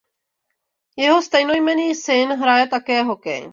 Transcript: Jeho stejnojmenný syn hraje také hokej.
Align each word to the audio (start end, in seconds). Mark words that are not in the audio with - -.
Jeho 0.97 1.21
stejnojmenný 1.21 1.93
syn 1.95 2.27
hraje 2.41 2.65
také 2.75 2.97
hokej. 3.09 3.41